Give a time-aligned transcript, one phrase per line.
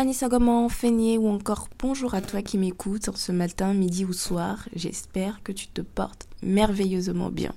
[0.00, 4.66] Anissa Goman, Feigné ou encore bonjour à toi qui m'écoutes ce matin, midi ou soir.
[4.74, 7.52] J'espère que tu te portes merveilleusement bien.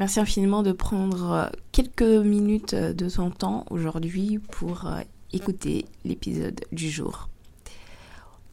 [0.00, 6.62] Merci infiniment de prendre euh, quelques minutes de ton temps aujourd'hui pour euh, écouter l'épisode
[6.72, 7.28] du jour.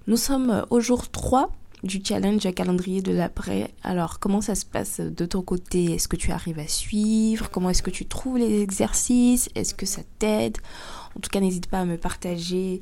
[0.05, 1.49] Nous sommes au jour 3
[1.85, 3.71] du challenge calendrier de l'après.
[3.83, 5.93] Alors, comment ça se passe de ton côté?
[5.93, 7.49] Est-ce que tu arrives à suivre?
[7.51, 9.49] Comment est-ce que tu trouves les exercices?
[9.55, 10.57] Est-ce que ça t'aide?
[11.15, 12.81] En tout cas, n'hésite pas à me partager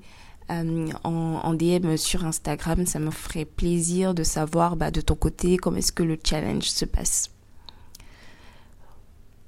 [0.50, 2.86] euh, en, DM sur Instagram.
[2.86, 6.70] Ça me ferait plaisir de savoir bah, de ton côté comment est-ce que le challenge
[6.70, 7.33] se passe.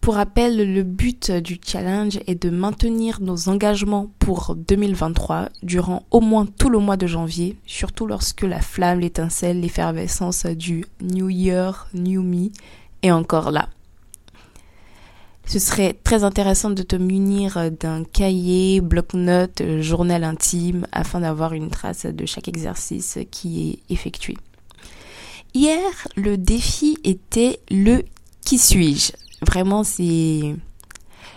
[0.05, 6.21] Pour rappel, le but du challenge est de maintenir nos engagements pour 2023 durant au
[6.21, 11.87] moins tout le mois de janvier, surtout lorsque la flamme, l'étincelle, l'effervescence du New Year,
[11.95, 12.51] New Me
[13.01, 13.67] est encore là.
[15.47, 21.71] Ce serait très intéressant de te munir d'un cahier, bloc-notes, journal intime afin d'avoir une
[21.71, 24.37] trace de chaque exercice qui est effectué.
[25.55, 25.81] Hier,
[26.15, 28.03] le défi était le
[28.45, 29.24] qui suis-je?
[29.45, 30.55] Vraiment, c'est.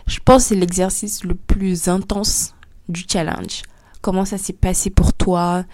[0.07, 2.55] Je pense c'est l'exercice le plus intense
[2.89, 3.63] du challenge.
[4.01, 5.65] Comment ça s'est passé pour toi?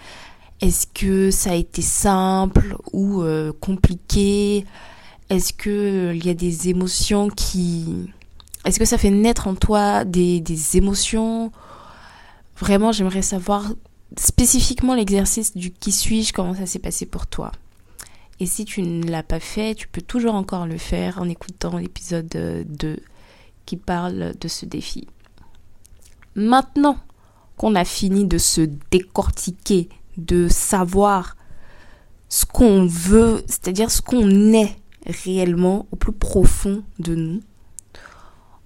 [0.61, 4.65] Est-ce que ça a été simple ou euh, compliqué?
[5.29, 8.09] Est-ce que il y a des émotions qui
[8.65, 11.51] est-ce que ça fait naître en toi des, des émotions?
[12.57, 13.71] Vraiment, j'aimerais savoir
[14.17, 17.51] spécifiquement l'exercice du qui suis-je, comment ça s'est passé pour toi.
[18.39, 21.77] Et si tu ne l'as pas fait, tu peux toujours encore le faire en écoutant
[21.77, 22.97] l'épisode 2
[23.65, 25.07] qui parle de ce défi.
[26.35, 26.97] Maintenant
[27.57, 29.87] qu'on a fini de se décortiquer,
[30.17, 31.37] de savoir
[32.27, 34.75] ce qu'on veut, c'est-à-dire ce qu'on est
[35.05, 37.41] réellement au plus profond de nous,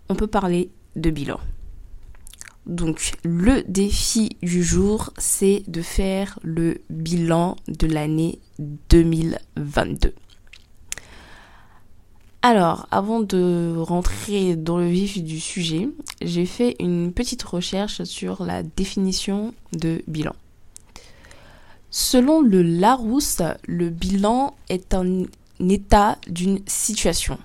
[0.09, 1.39] on peut parler de bilan.
[2.69, 8.37] Donc le défi du jour, c'est de faire le bilan de l'année
[8.91, 10.13] 2022.
[12.43, 15.89] Alors, avant de rentrer dans le vif du sujet,
[16.21, 20.35] j'ai fait une petite recherche sur la définition de bilan.
[21.89, 25.23] Selon le Larousse, le bilan est un
[25.59, 27.39] état d'une situation,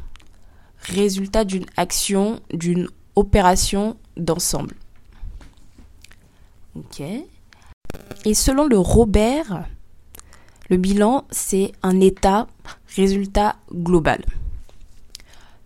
[0.80, 4.74] résultat d'une action, d'une opération d'ensemble.
[6.76, 7.02] Ok.
[8.24, 9.66] Et selon le Robert,
[10.68, 12.46] le bilan, c'est un état
[12.96, 14.24] résultat global.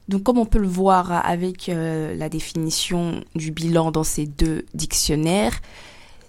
[0.08, 4.64] Donc comme on peut le voir avec euh, la définition du bilan dans ces deux
[4.74, 5.60] dictionnaires,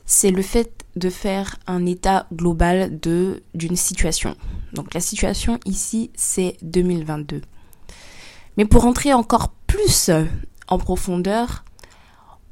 [0.06, 4.36] c'est le fait de faire un état global de d'une situation.
[4.74, 7.42] Donc la situation ici, c'est 2022.
[8.58, 10.12] Mais pour entrer encore plus
[10.68, 11.64] en profondeur,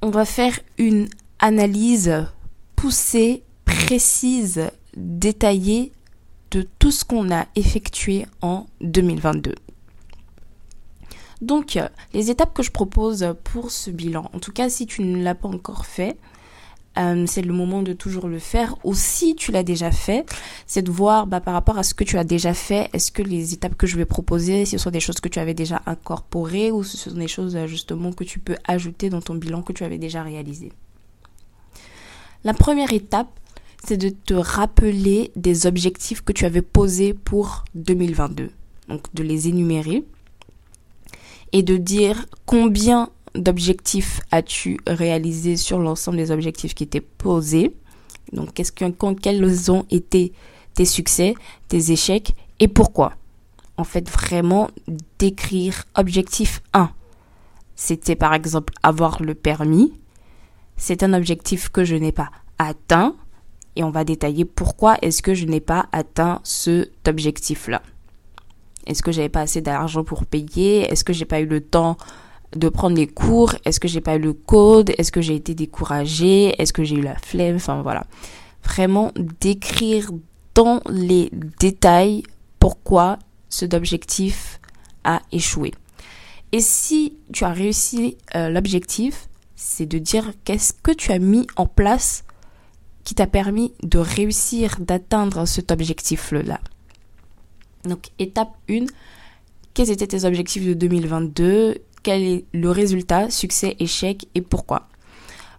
[0.01, 2.25] on va faire une analyse
[2.75, 5.92] poussée, précise, détaillée
[6.51, 9.56] de tout ce qu'on a effectué en 2022.
[11.42, 11.78] Donc,
[12.13, 15.36] les étapes que je propose pour ce bilan, en tout cas si tu ne l'as
[15.36, 16.18] pas encore fait,
[16.98, 18.75] euh, c'est le moment de toujours le faire.
[18.84, 20.25] Ou si tu l'as déjà fait,
[20.66, 23.22] c'est de voir bah, par rapport à ce que tu as déjà fait, est-ce que
[23.22, 26.72] les étapes que je vais proposer, ce sont des choses que tu avais déjà incorporées
[26.72, 29.84] ou ce sont des choses justement que tu peux ajouter dans ton bilan que tu
[29.84, 30.72] avais déjà réalisé.
[32.44, 33.28] La première étape,
[33.84, 38.51] c'est de te rappeler des objectifs que tu avais posés pour 2022.
[38.89, 40.06] Donc de les énumérer
[41.51, 47.75] et de dire combien d'objectifs as-tu réalisé sur l'ensemble des objectifs qui étaient posés.
[48.34, 50.34] Donc qu'est-ce que, quels ont été
[50.74, 51.36] tes succès,
[51.68, 53.13] tes échecs et pourquoi?
[53.78, 54.69] En fait, vraiment
[55.19, 56.89] décrire objectif 1.
[57.75, 59.94] C'était par exemple avoir le permis.
[60.77, 62.29] C'est un objectif que je n'ai pas
[62.59, 63.15] atteint
[63.75, 67.81] et on va détailler pourquoi est-ce que je n'ai pas atteint cet objectif-là.
[68.85, 70.91] Est-ce que j'avais pas assez d'argent pour payer?
[70.91, 71.97] Est-ce que j'ai pas eu le temps
[72.56, 73.53] de prendre les cours?
[73.65, 74.91] Est-ce que j'ai pas eu le code?
[74.97, 76.59] Est-ce que j'ai été découragée?
[76.62, 77.57] Est-ce que j'ai eu la flemme?
[77.57, 78.06] Enfin voilà.
[78.63, 80.12] Vraiment décrire
[80.56, 81.29] dans les
[81.59, 82.24] détails
[82.59, 83.19] pourquoi
[83.50, 84.59] cet objectif
[85.03, 85.74] a échoué.
[86.51, 89.27] Et si tu as réussi euh, l'objectif,
[89.57, 92.24] c'est de dire qu'est-ce que tu as mis en place
[93.04, 96.62] qui t'a permis de réussir, d'atteindre cet objectif-là.
[97.83, 98.86] Donc étape 1,
[99.74, 104.88] quels étaient tes objectifs de 2022 Quel est le résultat, succès, échec et pourquoi?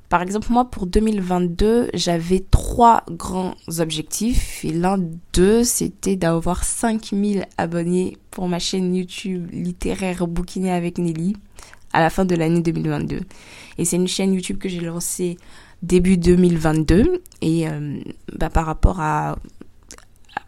[0.08, 4.98] Par exemple, moi pour 2022, j'avais trois grands objectifs et l'un
[5.32, 11.34] d'eux, c'était d'avoir 5000 abonnés pour ma chaîne YouTube littéraire bouquinée avec Nelly
[11.92, 13.20] à la fin de l'année 2022.
[13.78, 15.36] Et c'est une chaîne YouTube que j'ai lancée
[15.82, 17.98] début 2022 et euh,
[18.36, 19.36] bah, par rapport à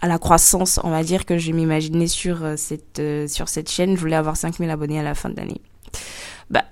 [0.03, 3.71] à la croissance, on va dire que je m'imaginais sur euh, cette euh, sur cette
[3.71, 5.61] chaîne, je voulais avoir 5000 abonnés à la fin de l'année.
[6.49, 6.65] Bah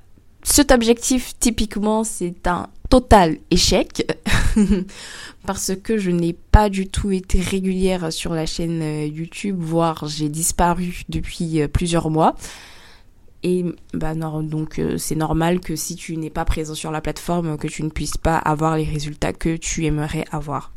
[0.42, 4.10] cet objectif typiquement, c'est un total échec
[5.46, 10.30] parce que je n'ai pas du tout été régulière sur la chaîne YouTube, voire j'ai
[10.30, 12.34] disparu depuis plusieurs mois.
[13.42, 13.64] Et
[13.94, 17.56] bah non, donc euh, c'est normal que si tu n'es pas présent sur la plateforme,
[17.56, 20.72] que tu ne puisses pas avoir les résultats que tu aimerais avoir.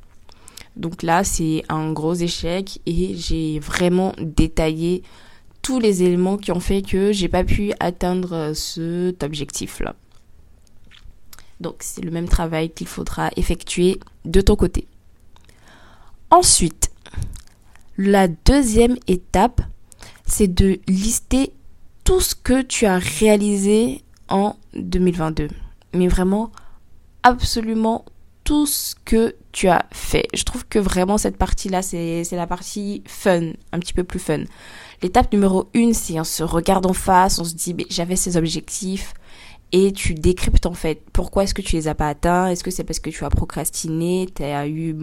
[0.75, 5.03] Donc là, c'est un gros échec et j'ai vraiment détaillé
[5.61, 9.95] tous les éléments qui ont fait que j'ai pas pu atteindre cet objectif-là.
[11.59, 14.87] Donc c'est le même travail qu'il faudra effectuer de ton côté.
[16.29, 16.91] Ensuite,
[17.97, 19.61] la deuxième étape,
[20.25, 21.53] c'est de lister
[22.03, 25.49] tout ce que tu as réalisé en 2022.
[25.93, 26.51] Mais vraiment,
[27.23, 28.05] absolument
[28.43, 30.27] tout ce que tu as fait.
[30.33, 34.43] Je trouve que vraiment cette partie-là, c'est la partie fun, un petit peu plus fun.
[35.03, 39.13] L'étape numéro une, c'est on se regarde en face, on se dit, j'avais ces objectifs,
[39.71, 42.47] et tu décryptes en fait pourquoi est-ce que tu les as pas atteints?
[42.47, 44.27] Est-ce que c'est parce que tu as procrastiné?
[44.35, 44.95] Tu as eu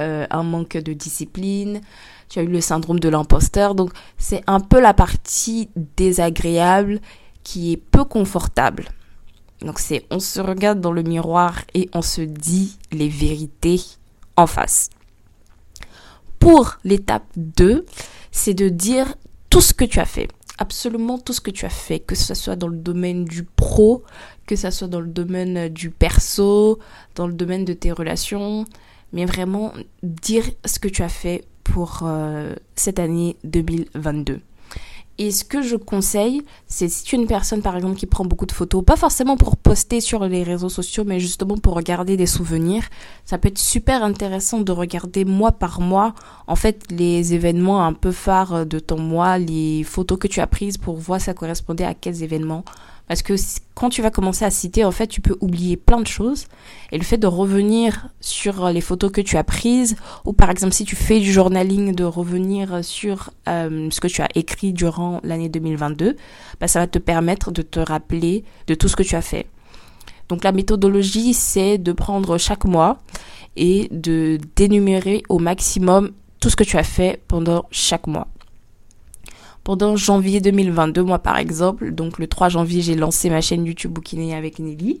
[0.00, 1.80] euh, un manque de discipline
[2.28, 3.74] tu as eu le syndrome de l'imposteur.
[3.74, 7.00] Donc c'est un peu la partie désagréable
[7.42, 8.86] qui est peu confortable.
[9.60, 13.80] Donc c'est on se regarde dans le miroir et on se dit les vérités
[14.36, 14.90] en face.
[16.38, 17.86] Pour l'étape 2,
[18.30, 19.14] c'est de dire
[19.48, 20.28] tout ce que tu as fait.
[20.58, 24.04] Absolument tout ce que tu as fait, que ce soit dans le domaine du pro,
[24.46, 26.78] que ce soit dans le domaine du perso,
[27.14, 28.64] dans le domaine de tes relations,
[29.12, 29.72] mais vraiment
[30.02, 34.40] dire ce que tu as fait pour euh, cette année 2022.
[35.18, 38.26] Et ce que je conseille, c'est si tu es une personne par exemple qui prend
[38.26, 42.18] beaucoup de photos, pas forcément pour poster sur les réseaux sociaux, mais justement pour regarder
[42.18, 42.84] des souvenirs,
[43.24, 46.14] ça peut être super intéressant de regarder mois par mois,
[46.46, 50.46] en fait, les événements un peu phares de ton mois, les photos que tu as
[50.46, 52.64] prises pour voir ça correspondait à quels événements.
[53.08, 53.34] Parce que
[53.74, 56.46] quand tu vas commencer à citer, en fait, tu peux oublier plein de choses.
[56.90, 60.72] Et le fait de revenir sur les photos que tu as prises, ou par exemple
[60.72, 65.20] si tu fais du journaling, de revenir sur euh, ce que tu as écrit durant
[65.22, 66.16] l'année 2022,
[66.60, 69.46] bah, ça va te permettre de te rappeler de tout ce que tu as fait.
[70.28, 72.98] Donc la méthodologie, c'est de prendre chaque mois
[73.56, 76.10] et de d'énumérer au maximum
[76.40, 78.26] tout ce que tu as fait pendant chaque mois
[79.66, 81.90] pendant janvier 2022, moi par exemple.
[81.90, 85.00] Donc le 3 janvier, j'ai lancé ma chaîne YouTube Bouquiné avec Nelly.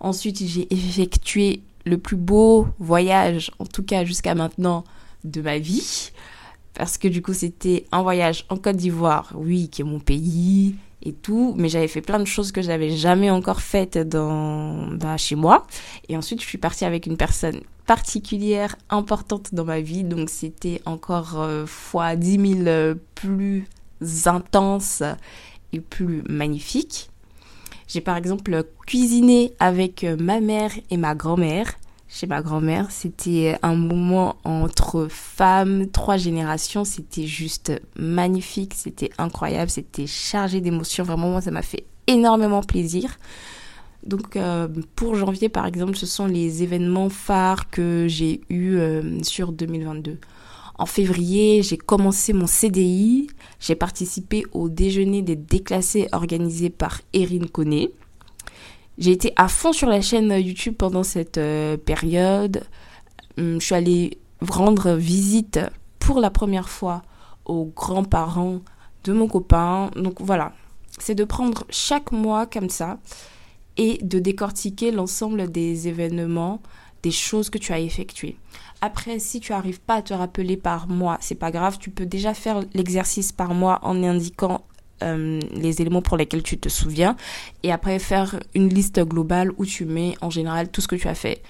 [0.00, 4.84] Ensuite, j'ai effectué le plus beau voyage, en tout cas jusqu'à maintenant,
[5.24, 6.10] de ma vie.
[6.74, 10.74] Parce que du coup, c'était un voyage en Côte d'Ivoire, oui, qui est mon pays
[11.02, 14.88] et tout, mais j'avais fait plein de choses que je n'avais jamais encore faites dans,
[14.88, 15.66] bah, chez moi.
[16.10, 20.82] Et ensuite, je suis partie avec une personne particulière, importante dans ma vie, donc c'était
[20.84, 23.66] encore euh, fois 10 000 euh, plus
[24.26, 25.02] intense
[25.72, 27.10] et plus magnifiques.
[27.88, 31.74] J'ai par exemple cuisiné avec ma mère et ma grand-mère.
[32.08, 36.84] Chez ma grand-mère, c'était un moment entre femmes, trois générations.
[36.84, 41.04] C'était juste magnifique, c'était incroyable, c'était chargé d'émotions.
[41.04, 43.18] Vraiment, moi, ça m'a fait énormément plaisir.
[44.06, 49.22] Donc euh, pour janvier par exemple, ce sont les événements phares que j'ai eus euh,
[49.22, 50.18] sur 2022.
[50.78, 53.28] En février, j'ai commencé mon CDI,
[53.60, 57.92] j'ai participé au déjeuner des déclassés organisé par Erin Koné.
[58.98, 62.62] J'ai été à fond sur la chaîne YouTube pendant cette euh, période.
[63.38, 65.60] Hum, je suis allée rendre visite
[65.98, 67.02] pour la première fois
[67.46, 68.60] aux grands-parents
[69.04, 69.90] de mon copain.
[69.96, 70.52] Donc voilà,
[70.98, 72.98] c'est de prendre chaque mois comme ça
[73.76, 76.60] et de décortiquer l'ensemble des événements,
[77.02, 78.36] des choses que tu as effectuées.
[78.80, 82.06] Après, si tu n'arrives pas à te rappeler par mois, c'est pas grave, tu peux
[82.06, 84.64] déjà faire l'exercice par mois en indiquant
[85.02, 87.16] euh, les éléments pour lesquels tu te souviens
[87.62, 91.06] et après faire une liste globale où tu mets en général tout ce que tu
[91.06, 91.42] as fait.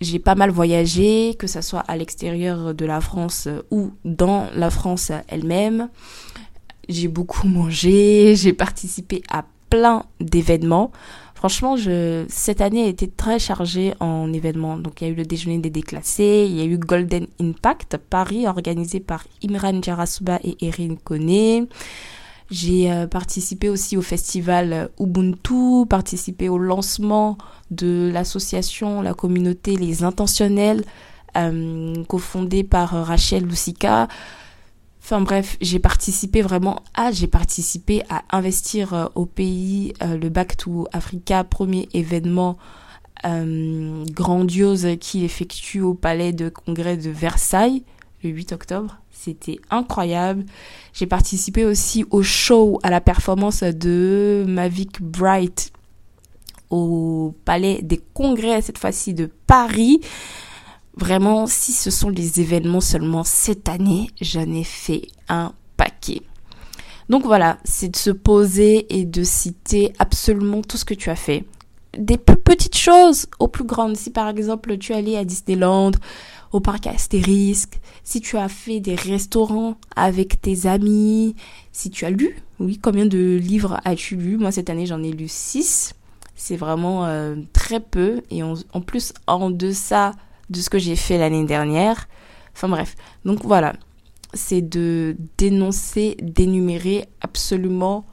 [0.00, 4.70] J'ai pas mal voyagé, que ce soit à l'extérieur de la France ou dans la
[4.70, 5.88] France elle-même.
[6.88, 10.90] J'ai beaucoup mangé, j'ai participé à plein d'événements.
[11.38, 11.76] Franchement,
[12.26, 14.76] cette année a été très chargée en événements.
[14.76, 17.96] Donc, il y a eu le déjeuner des déclassés, il y a eu Golden Impact
[17.96, 21.68] Paris, organisé par Imran Jarasuba et Erin Kone.
[22.50, 27.38] J'ai euh, participé aussi au festival Ubuntu, participé au lancement
[27.70, 30.82] de l'association, la communauté Les Intentionnels,
[31.36, 34.08] euh, cofondée par Rachel Lucica.
[35.02, 37.10] Enfin bref, j'ai participé vraiment à,
[38.30, 42.58] investir euh, au pays euh, le Back to Africa, premier événement
[43.24, 47.84] euh, grandiose qui effectue au palais de congrès de Versailles
[48.22, 48.98] le 8 octobre.
[49.10, 50.44] C'était incroyable.
[50.92, 55.72] J'ai participé aussi au show, à la performance de Mavic Bright
[56.70, 60.00] au palais des congrès, cette fois-ci de Paris.
[60.98, 66.22] Vraiment, si ce sont les événements seulement cette année, j'en ai fait un paquet.
[67.08, 71.14] Donc voilà, c'est de se poser et de citer absolument tout ce que tu as
[71.14, 71.44] fait.
[71.96, 73.96] Des plus petites choses aux plus grandes.
[73.96, 75.92] Si par exemple tu es allé à Disneyland,
[76.50, 81.36] au parc Astérisque, si tu as fait des restaurants avec tes amis,
[81.70, 84.36] si tu as lu, oui, combien de livres as-tu lu?
[84.36, 85.94] Moi cette année j'en ai lu 6.
[86.34, 90.12] C'est vraiment euh, très peu et en, en plus en deçà
[90.50, 92.08] de ce que j'ai fait l'année dernière.
[92.54, 93.74] Enfin bref, donc voilà,
[94.34, 98.06] c'est de dénoncer, d'énumérer absolument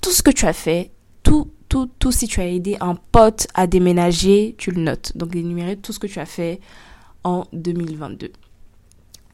[0.00, 2.12] tout ce que tu as fait, tout, tout, tout.
[2.12, 5.16] Si tu as aidé un pote à déménager, tu le notes.
[5.16, 6.60] Donc d'énumérer tout ce que tu as fait
[7.24, 8.32] en 2022.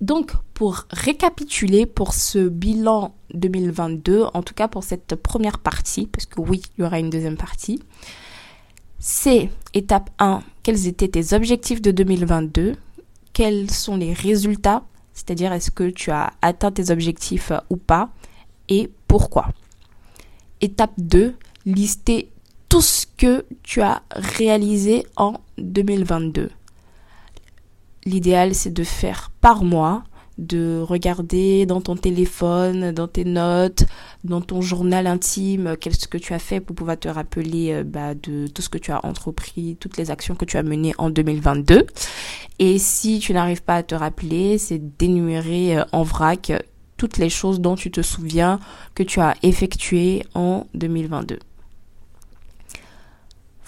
[0.00, 6.26] Donc, pour récapituler pour ce bilan 2022, en tout cas pour cette première partie, parce
[6.26, 7.80] que oui, il y aura une deuxième partie,
[8.98, 12.76] c'est étape 1, quels étaient tes objectifs de 2022
[13.32, 14.82] Quels sont les résultats?
[15.14, 18.10] C'est-à-dire est-ce que tu as atteint tes objectifs ou pas?
[18.68, 19.48] Et pourquoi?
[20.60, 22.30] Étape 2, lister
[22.68, 26.50] tout ce que tu as réalisé en 2022.
[28.04, 30.04] L'idéal, c'est de faire par mois
[30.38, 33.85] de regarder dans ton téléphone, dans tes notes,
[34.25, 38.14] dans ton journal intime, qu'est-ce que tu as fait pour pouvoir te rappeler euh, bah,
[38.14, 41.11] de tout ce que tu as entrepris, toutes les actions que tu as menées en
[41.11, 41.87] 2022.
[42.61, 46.52] Et si tu n'arrives pas à te rappeler, c'est d'énumérer euh, en vrac
[46.97, 48.61] toutes les choses dont tu te souviens
[48.95, 51.38] que tu as effectuées en 2022.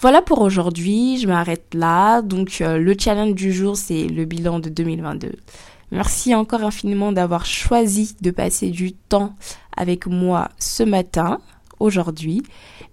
[0.01, 2.23] Voilà pour aujourd'hui, je m'arrête là.
[2.23, 5.33] Donc euh, le challenge du jour, c'est le bilan de 2022.
[5.91, 9.35] Merci encore infiniment d'avoir choisi de passer du temps
[9.75, 11.39] avec moi ce matin,
[11.81, 12.43] aujourd'hui.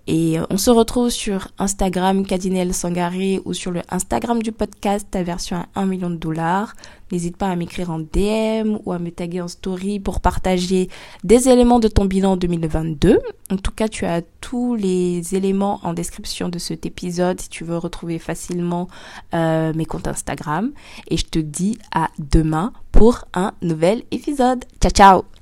[0.07, 5.07] Et euh, on se retrouve sur Instagram Cadinel Sangaré ou sur le Instagram du podcast
[5.11, 6.75] ta version à 1 million de dollars.
[7.13, 10.89] N'hésite pas à m'écrire en DM ou à me taguer en story pour partager
[11.25, 13.21] des éléments de ton bilan 2022.
[13.51, 17.65] En tout cas, tu as tous les éléments en description de cet épisode si tu
[17.65, 18.89] veux retrouver facilement
[19.35, 20.73] euh, mes comptes Instagram.
[21.09, 24.65] Et je te dis à demain pour un nouvel épisode.
[24.81, 25.38] Ciao ciao